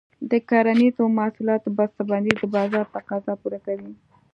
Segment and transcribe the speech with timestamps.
[0.31, 3.91] د کرنیزو محصولاتو بسته بندي د بازار تقاضا پوره کوي.